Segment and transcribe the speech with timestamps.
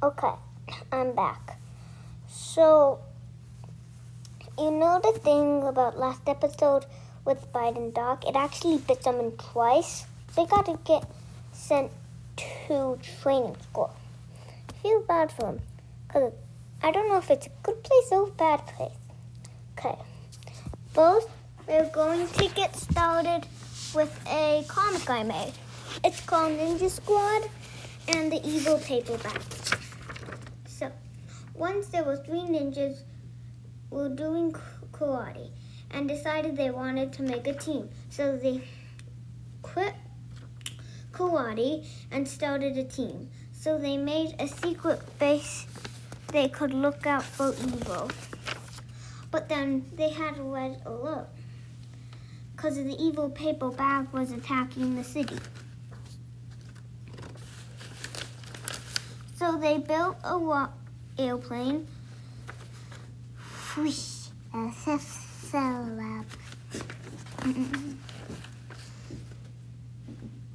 [0.00, 0.34] Okay,
[0.92, 1.58] I'm back.
[2.28, 3.00] So,
[4.56, 6.86] you know the thing about last episode
[7.24, 8.24] with Biden Doc?
[8.24, 10.06] It actually bit someone twice.
[10.36, 11.04] They got to get
[11.50, 11.90] sent
[12.36, 13.92] to training school.
[14.68, 15.60] I feel bad for them
[16.06, 16.32] because
[16.80, 18.92] I don't know if it's a good place or a bad place.
[19.76, 19.98] Okay,
[20.94, 21.26] first
[21.66, 23.48] we're going to get started
[23.96, 25.54] with a comic I made.
[26.04, 27.50] It's called Ninja Squad
[28.06, 29.67] and the Evil Paper Bag.
[31.58, 33.02] Once there was three ninjas
[33.90, 34.54] were doing
[34.92, 35.50] karate
[35.90, 37.88] and decided they wanted to make a team.
[38.10, 38.62] So they
[39.62, 39.94] quit
[41.12, 43.28] karate and started a team.
[43.52, 45.66] So they made a secret base
[46.28, 48.10] they could look out for evil.
[49.30, 51.26] But then they had a red alert
[52.54, 55.38] because the evil paper bag was attacking the city.
[59.36, 60.70] So they built a wa-
[61.18, 61.86] airplane.
[63.76, 64.28] Whoosh,
[65.50, 66.24] so loud.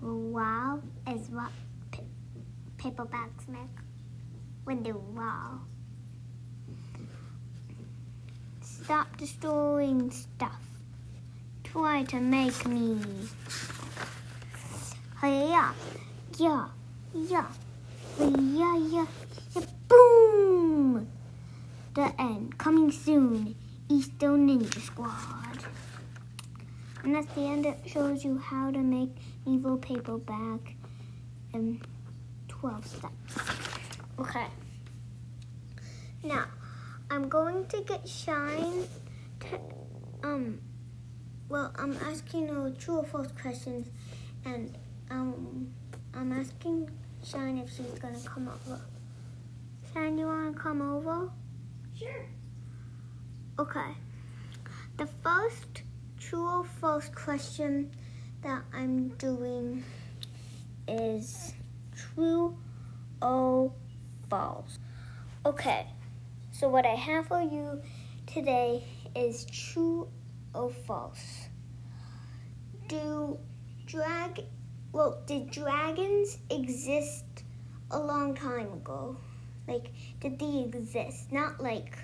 [0.00, 1.50] wow is what
[1.90, 2.02] pa-
[2.78, 3.60] paperbacks make
[4.64, 5.60] when they wow.
[8.60, 10.62] Stop destroying stuff.
[11.64, 12.98] Try to make me.
[15.22, 15.72] Yeah,
[16.38, 16.68] yeah,
[17.14, 17.14] yeah.
[17.14, 17.46] Yeah,
[18.18, 19.06] yeah, yeah!
[21.94, 22.56] The end.
[22.58, 23.54] Coming soon.
[23.88, 25.58] Easter Ninja Squad.
[27.04, 27.66] And that's the end.
[27.66, 29.10] It shows you how to make
[29.46, 30.76] evil paper bag
[31.52, 31.82] in
[32.48, 33.38] 12 steps.
[34.18, 34.46] Okay.
[36.24, 36.44] Now,
[37.10, 38.86] I'm going to get Shine
[39.40, 39.58] to,
[40.22, 40.60] um,
[41.48, 43.88] well, I'm asking her true or false questions,
[44.44, 44.78] and,
[45.10, 45.72] um,
[46.14, 46.88] I'm asking
[47.24, 48.80] Shine if she's gonna come over.
[49.92, 51.30] Shine, you wanna come over?
[52.02, 52.26] Sure.
[53.58, 53.94] Okay.
[54.96, 55.82] The first
[56.18, 57.90] true or false question
[58.42, 59.84] that I'm doing
[60.88, 61.54] is
[61.94, 62.56] true
[63.20, 63.72] or
[64.28, 64.78] false.
[65.46, 65.86] Okay.
[66.50, 67.80] So what I have for you
[68.26, 70.08] today is true
[70.54, 71.48] or false.
[72.88, 73.38] Do
[73.86, 74.44] drag
[74.92, 77.24] well, did dragons exist
[77.90, 79.16] a long time ago?
[79.68, 81.30] Like, did they exist?
[81.32, 81.96] Not like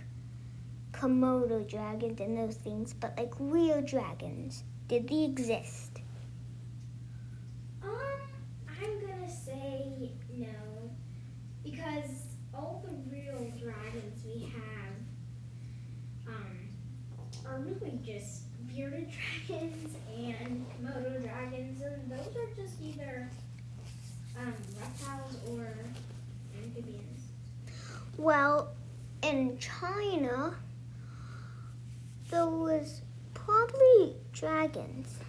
[0.92, 4.64] Komodo dragons and those things, but like real dragons.
[4.88, 6.00] Did they exist?
[7.82, 7.90] Um,
[8.68, 10.46] I'm gonna say no,
[11.64, 12.22] because
[12.54, 14.94] all the real dragons we have,
[16.28, 16.58] um,
[17.46, 19.08] are really just bearded
[19.48, 23.30] dragons and Komodo dragons, and those are just either
[24.38, 25.74] um, reptiles or
[26.56, 27.17] amphibians.
[28.18, 28.74] Well,
[29.22, 30.56] in China,
[32.30, 33.02] there was
[33.32, 35.20] probably dragons.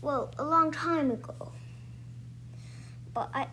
[0.00, 1.52] Well, a long time ago.
[3.12, 3.48] But I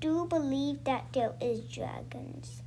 [0.00, 2.62] do believe that there is dragons.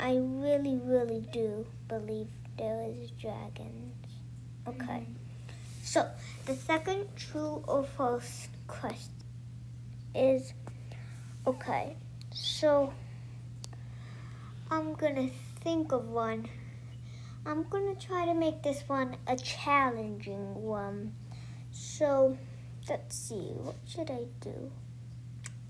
[0.00, 4.06] I really, really do believe there is dragons.
[4.66, 5.04] Okay.
[5.04, 5.12] Mm-hmm.
[5.82, 6.08] So,
[6.46, 9.12] the second true or false question
[10.14, 10.54] is
[11.46, 11.96] okay.
[12.32, 12.92] So,
[14.70, 15.28] I'm gonna
[15.60, 16.48] think of one.
[17.44, 21.14] I'm gonna try to make this one a challenging one.
[21.72, 22.36] So,
[22.88, 24.70] let's see, what should I do?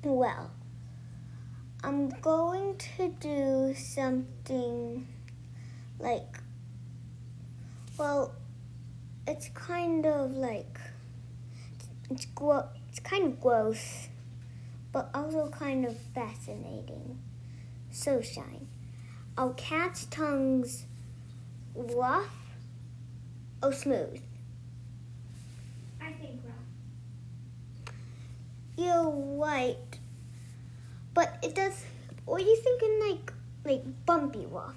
[0.02, 0.50] Well,
[1.82, 5.08] I'm going to do something
[5.98, 6.38] like,
[7.96, 8.34] well,
[9.26, 10.78] it's kind of like,
[12.10, 14.09] it's, gro- it's kind of gross,
[14.92, 17.18] but also kind of fascinating.
[17.90, 18.68] So, Shine,
[19.36, 20.86] are cats' tongues
[21.74, 22.36] rough
[23.62, 24.20] or smooth?
[26.00, 27.94] I think rough.
[28.76, 29.98] You're right.
[31.14, 31.84] But it does.
[32.26, 33.32] Or are you thinking like
[33.64, 34.74] like bumpy rough?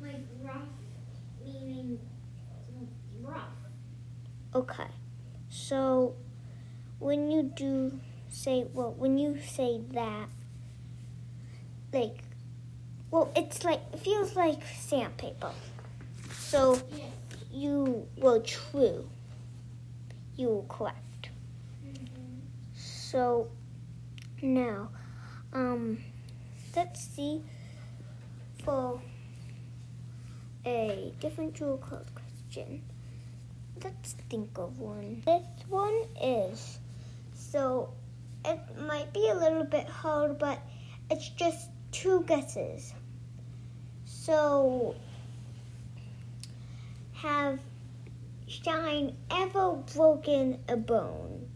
[0.00, 0.68] Like rough,
[1.44, 1.98] meaning
[3.22, 3.42] rough.
[4.54, 4.88] Okay.
[5.48, 6.14] So
[6.98, 7.98] when you do
[8.36, 10.28] say well, when you say that,
[11.92, 12.18] like,
[13.10, 15.52] well, it's like it feels like sandpaper.
[16.38, 16.80] So
[17.50, 19.08] you were true.
[20.36, 21.30] You were correct.
[21.84, 22.40] Mm-hmm.
[22.74, 23.48] So
[24.42, 24.90] now,
[25.54, 25.98] um,
[26.76, 27.42] let's see
[28.62, 29.00] for
[30.66, 32.82] a different true or false question.
[33.82, 35.22] Let's think of one.
[35.24, 36.78] This one is
[37.34, 37.94] so
[38.46, 40.58] it might be a little bit hard, but
[41.10, 42.94] it's just two guesses.
[44.04, 44.94] So,
[47.14, 47.58] have
[48.46, 51.48] Shine ever broken a bone?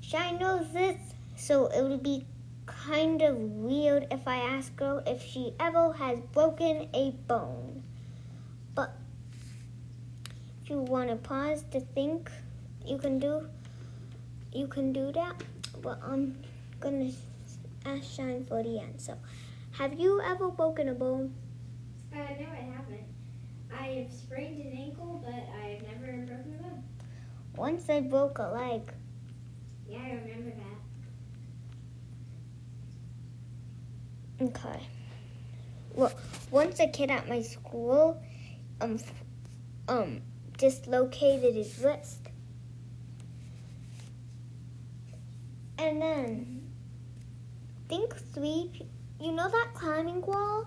[0.00, 0.96] Shine knows this,
[1.36, 2.24] so it would be
[2.64, 7.82] kind of weird if I ask her if she ever has broken a bone.
[8.74, 8.96] But
[10.62, 12.30] if you want to pause to think,
[12.86, 13.48] you can do
[14.52, 15.42] you can do that.
[15.82, 16.36] But I'm
[16.80, 17.10] gonna
[17.84, 19.16] ask Shine for the answer.
[19.72, 21.34] Have you ever broken a bone?
[22.12, 23.06] Uh, no, I haven't.
[23.72, 26.82] I have sprained an ankle, but I've never broken a bone.
[27.56, 28.92] Once I broke a leg.
[29.88, 30.52] Yeah, I remember
[34.38, 34.46] that.
[34.46, 34.86] Okay.
[35.94, 36.12] Well,
[36.50, 38.22] once a kid at my school,
[38.80, 38.98] um,
[39.88, 40.20] um,
[40.56, 42.27] dislocated his wrist,
[45.78, 46.62] and then
[47.88, 48.70] think three.
[49.20, 50.66] You know that climbing wall?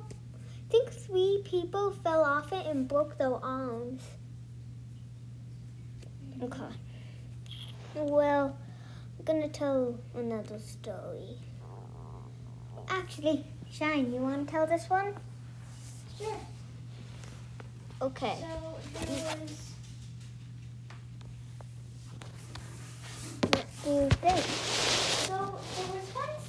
[0.69, 4.01] think three people fell off it and broke their arms.
[6.41, 6.61] Okay.
[7.95, 8.55] Well,
[9.19, 11.37] I'm gonna tell another story.
[12.87, 15.13] Actually, Shine, you want to tell this one?
[16.17, 16.37] Sure.
[18.01, 18.37] Okay.
[18.39, 19.41] So there mm.
[19.41, 19.71] was
[23.51, 24.39] What do you think?
[24.39, 26.47] so there was once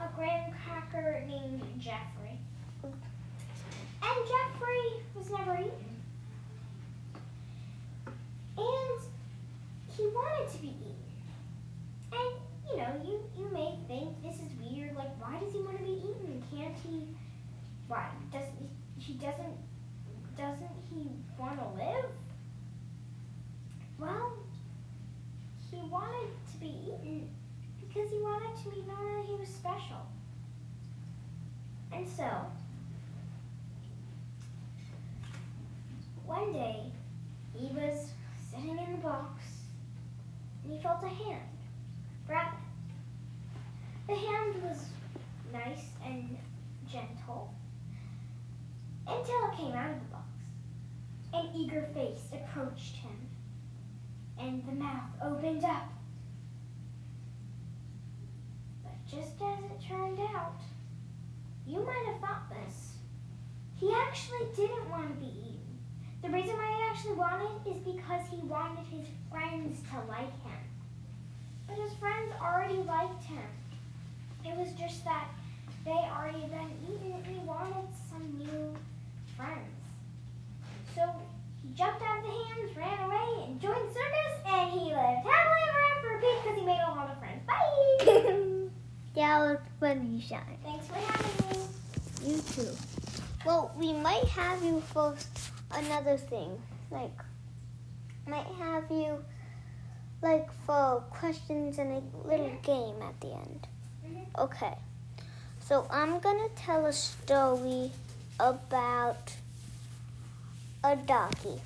[0.00, 2.38] a graham cracker named Jeffrey,
[2.84, 2.92] and
[4.28, 5.96] Jeffrey was never eaten,
[8.56, 9.00] and
[9.96, 10.94] he wanted to be eaten.
[12.12, 12.34] And
[12.70, 14.94] you know, you you may think this is weird.
[14.96, 16.42] Like, why does he want to be eaten?
[16.54, 17.08] Can't he?
[17.88, 18.68] Why does he?
[19.00, 19.56] He doesn't.
[20.36, 22.10] Doesn't he want to live?
[23.98, 24.32] Well,
[25.70, 25.76] he
[26.24, 27.28] wanted to be eaten
[27.80, 30.06] because he wanted to be known that he was special.
[31.92, 32.28] And so,
[36.26, 36.92] one day,
[37.54, 38.10] he was
[38.50, 39.42] sitting in the box
[40.64, 41.42] and he felt a hand
[42.26, 44.12] grab it.
[44.12, 44.86] The hand was
[45.52, 46.36] nice and
[46.90, 47.54] gentle
[49.06, 50.24] until it came out of the box.
[51.34, 53.28] An eager face approached him
[54.38, 55.88] and the mouth opened up.
[58.82, 60.60] But just as it turned out,
[61.66, 62.92] you might have thought this.
[63.76, 65.78] He actually didn't want to be eaten.
[66.22, 70.62] The reason why he actually wanted is because he wanted his friends to like him.
[71.66, 73.44] But his friends already liked him.
[74.44, 75.28] It was just that
[75.84, 78.74] they already been eaten and he wanted some new
[79.36, 79.84] friends.
[80.94, 81.02] So
[81.62, 85.26] he jumped out of the hands, ran away, and joined the circus, and he lived
[85.26, 87.42] happily ever after because he made a lot of friends.
[87.46, 88.70] Bye!
[89.14, 89.58] that was
[90.24, 90.58] funny, Shine.
[90.62, 91.66] Thanks for having me.
[92.24, 92.76] You too.
[93.44, 95.14] Well, we might have you for
[95.72, 96.60] another thing.
[96.90, 97.12] Like,
[98.26, 99.24] might have you,
[100.22, 103.68] like, for questions and a little game at the end.
[104.04, 104.26] Mhm.
[104.38, 104.76] Okay.
[105.60, 107.90] So I'm gonna tell a story
[108.38, 109.36] about
[110.82, 111.60] a doggy.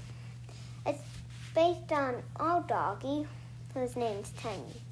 [0.86, 1.02] It's
[1.54, 3.26] based on our doggy,
[3.74, 4.82] whose name's Tiny.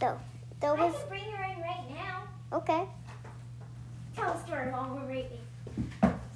[0.00, 0.18] So
[0.60, 1.55] there I was can bring her in.
[2.52, 2.84] Okay.
[4.14, 5.38] Tell a story while we're waiting.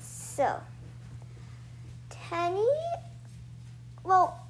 [0.01, 0.61] So,
[2.09, 2.67] Tenny,
[4.05, 4.47] well,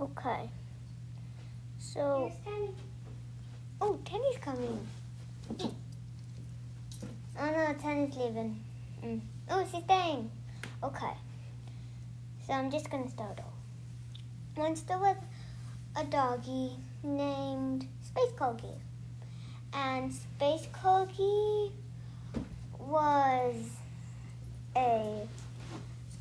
[0.00, 0.48] okay.
[1.78, 2.70] So, Here's Tenny.
[3.80, 4.86] oh, Tenny's coming.
[7.38, 8.58] Oh no, Tenny's leaving.
[9.04, 9.20] Mm.
[9.50, 10.30] Oh, she's staying.
[10.82, 11.12] Okay.
[12.46, 13.52] So I'm just gonna start off.
[14.56, 15.16] Once there was
[15.96, 16.70] a doggy
[17.02, 18.74] named Space Corgi,
[19.76, 21.70] and Space Corgi
[22.78, 23.54] was
[24.74, 25.28] a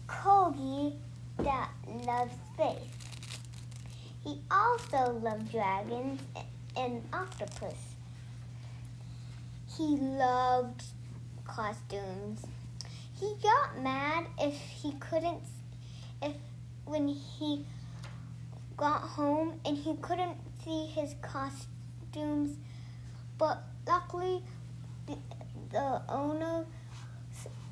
[0.08, 0.94] corgi
[1.38, 1.70] that
[2.06, 2.78] loved space.
[4.24, 6.20] He also loved dragons
[6.76, 7.96] and octopus.
[9.78, 10.84] He loved
[11.46, 12.46] costumes.
[13.20, 15.44] He got mad if he couldn't,
[16.22, 16.34] if
[16.86, 17.66] when he
[18.76, 22.58] got home and he couldn't see his costumes,
[23.38, 24.42] but luckily
[25.72, 26.66] the, owner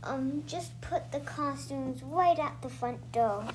[0.04, 3.46] um just put the costumes right at the front door,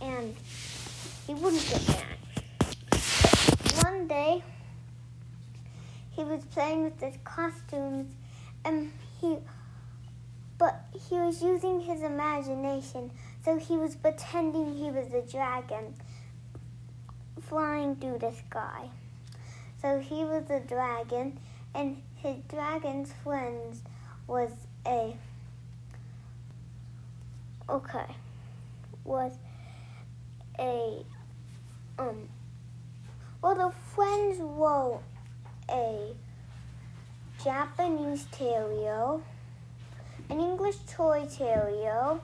[0.00, 0.34] and
[1.26, 2.16] he wouldn't get mad.
[3.84, 4.42] One day,
[6.10, 8.14] he was playing with his costumes,
[8.64, 9.36] and he,
[10.56, 13.10] but he was using his imagination,
[13.44, 15.94] so he was pretending he was a dragon.
[17.40, 18.90] flying through the sky.
[19.80, 21.38] So he was a dragon,
[21.74, 23.82] and his dragon's friends
[24.26, 24.50] was
[24.86, 25.16] a
[27.68, 28.14] okay
[29.04, 29.32] was
[30.58, 31.04] a
[31.98, 32.28] um
[33.42, 34.98] well the friends were
[35.70, 36.14] a
[37.44, 39.20] Japanese terrier,
[40.28, 42.18] an English toy terrier,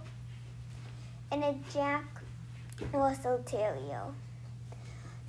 [1.30, 2.04] and a Jack
[2.92, 4.06] Russell terrier.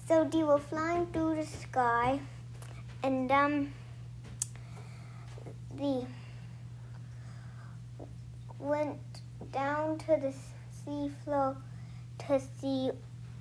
[0.07, 2.19] So they were flying through the sky,
[3.01, 3.74] and um,
[5.75, 6.05] the
[8.59, 9.00] went
[9.51, 10.33] down to the
[10.69, 11.57] sea floor
[12.19, 12.91] to see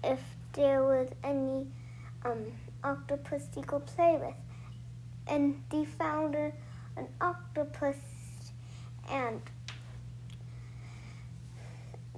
[0.02, 0.20] if
[0.54, 1.66] there was any
[2.24, 2.46] um,
[2.82, 4.34] octopus they could play with.
[5.26, 7.96] And they found an octopus
[9.10, 9.40] and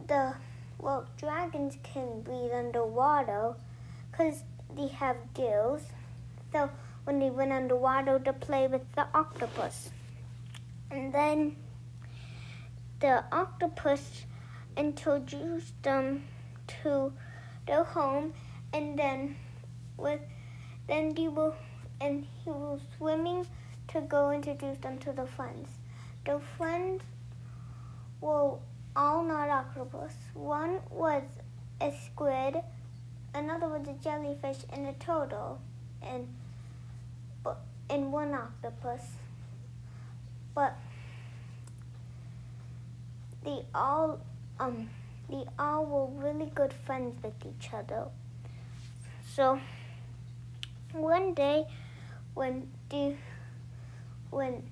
[0.07, 0.35] the
[0.79, 3.55] well dragons can breathe underwater
[4.17, 4.45] because
[4.75, 5.83] they have gills.
[6.53, 6.71] So
[7.05, 9.91] when they went underwater to play with the octopus.
[10.91, 11.57] And then
[13.01, 14.25] the octopus
[14.77, 16.25] introduced them
[16.83, 17.13] to
[17.67, 18.33] their home
[18.73, 19.37] and then
[19.97, 20.21] with
[20.87, 21.53] then they were
[22.01, 23.47] and he was swimming
[23.89, 25.69] to go introduce them to the friends.
[26.25, 27.03] The friends
[28.21, 28.59] were
[28.95, 30.13] all not octopus.
[30.35, 31.23] One was
[31.81, 32.57] a squid,
[33.37, 35.61] another was a jellyfish, and a turtle,
[36.02, 36.28] and
[37.88, 39.02] and one octopus.
[40.55, 40.76] But
[43.45, 44.21] they all
[44.59, 44.88] um
[45.28, 48.07] they all were really good friends with each other.
[49.35, 49.61] So
[50.93, 51.66] one day
[52.35, 53.16] when they
[54.31, 54.62] when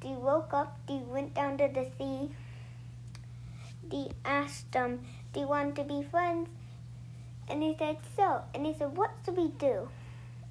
[0.00, 2.30] they woke up, they went down to the sea.
[3.88, 6.48] They asked them, "Do you want to be friends?"
[7.48, 9.88] And he said, "So." And he said, "What should we do?"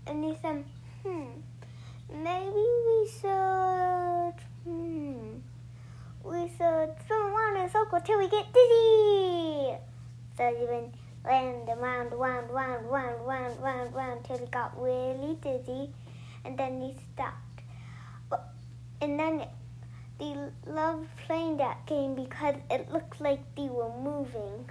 [0.05, 0.63] And he said,
[1.03, 1.41] "Hmm,
[2.09, 5.39] maybe we should, hmm,
[6.23, 9.77] we should swim around in a circle till we get dizzy."
[10.37, 14.79] So he went round and round, round, round, round, round, round, round till he got
[14.79, 15.93] really dizzy,
[16.43, 17.61] and then he stopped.
[19.01, 19.47] And then
[20.19, 20.35] they
[20.67, 24.69] loved playing that game because it looked like they were moving.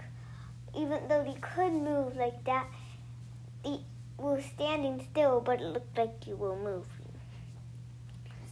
[1.60, 2.68] Could move like that,
[3.62, 3.80] they
[4.16, 7.12] was standing still, but it looked like they were moving.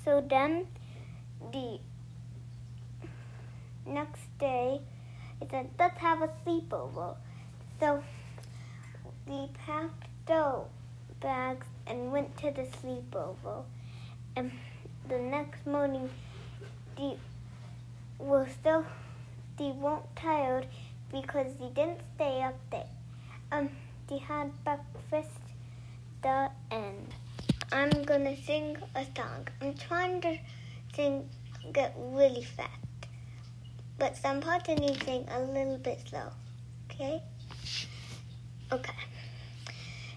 [0.04, 0.66] So then,
[1.50, 1.78] the
[3.86, 4.82] next day,
[5.40, 7.16] it said, let's have a sleepover.
[7.80, 8.04] So
[9.26, 10.64] we packed the
[11.20, 13.64] bags and went to the sleepover.
[14.36, 14.52] And
[15.08, 16.10] the next morning,
[16.98, 17.16] they
[18.18, 18.84] were still,
[19.58, 20.66] they weren't tired
[21.10, 22.97] because they didn't stay up there.
[23.50, 23.70] Um,
[24.08, 25.40] they had breakfast,
[26.22, 27.14] the end.
[27.72, 29.48] I'm gonna sing a song.
[29.62, 30.38] I'm trying to
[30.94, 31.28] sing,
[31.72, 32.70] get really fast,
[33.98, 36.30] but some parts I need to sing a little bit slow.
[36.90, 37.22] Okay?
[38.70, 38.92] Okay.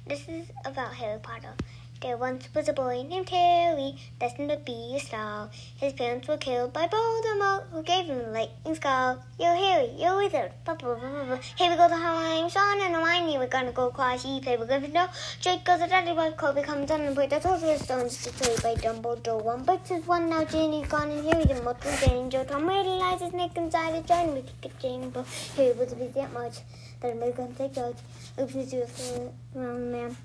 [0.08, 1.54] This is about Harry Potter.
[2.02, 5.52] There once was a boy named Harry, destined to be a star.
[5.78, 9.20] His parents were killed by Voldemort, who gave him a lightning scar.
[9.40, 10.52] Yo, Harry, yo, wizard.
[10.66, 11.38] Blah, blah, blah, blah.
[11.56, 13.38] Here we go to Halloween, Sean and Hermione.
[13.38, 14.24] We're gonna go across.
[14.24, 15.10] He play with Gryffindor.
[15.44, 16.16] Drake goes to Daddy.
[16.38, 19.44] Kobe comes on and play the Sorcerer's Stones to play by Dumbledore.
[19.44, 22.44] One breaks his one, now Ginny's gone and Harry the multiple danger.
[22.46, 24.34] Tom realizes Snake inside the joint.
[24.34, 25.24] We kick a chamber.
[25.56, 26.62] Harry was a busy that much
[27.02, 27.98] that made him take judge.
[28.40, 30.18] Oops, a round man.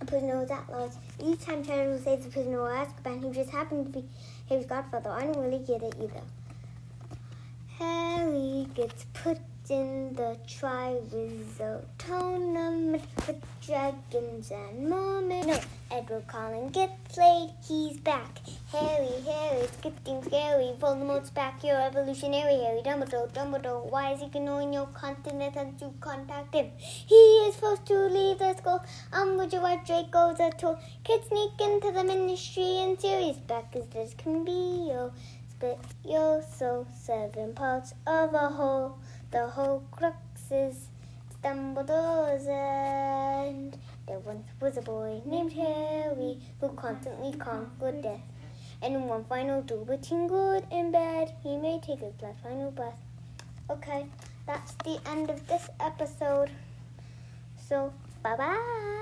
[0.00, 0.92] A prisoner was large.
[1.22, 4.06] Each time Harry would say the prisoner or Azkaban, he just happened to be
[4.48, 5.10] Harry's godfather.
[5.10, 6.22] I don't really get it either.
[7.78, 9.38] Harry gets put
[9.70, 15.46] in the Triwizard Tournament with dragons and mermaids.
[15.46, 15.58] No,
[15.90, 18.38] Edward Cullen gets played, he's back.
[18.70, 20.72] Harry, Harry, it's getting scary.
[20.78, 22.62] Voldemort's back, you're evolutionary.
[22.62, 26.70] Harry, Dumbledore, Dumbledore, why is he ignoring your continent and you contact him?
[26.78, 27.14] He
[27.46, 28.84] is supposed to leave the school.
[29.12, 30.78] Um, you like Draco's a tour?
[31.04, 34.88] Kids sneak into the ministry and Sirius back as this can be.
[34.90, 35.12] Yo,
[35.48, 38.98] split your soul, seven parts of a whole.
[39.30, 40.16] The whole crux
[40.50, 40.88] is
[41.42, 43.76] Dumbledore's end.
[44.06, 48.20] There once was a boy named Harry who constantly conquered death.
[48.82, 52.70] And in one final duel between good and bad, he may take his last final
[52.70, 53.00] breath.
[53.70, 54.06] Okay,
[54.46, 56.50] that's the end of this episode.
[57.56, 57.92] So,
[58.22, 58.95] bye bye.